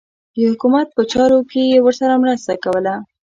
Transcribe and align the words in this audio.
د 0.35 0.37
حکومت 0.51 0.87
په 0.95 1.01
چارو 1.11 1.39
کې 1.51 1.61
یې 1.71 1.79
ورسره 1.85 2.21
مرسته 2.23 2.53
کوله. 2.63 2.93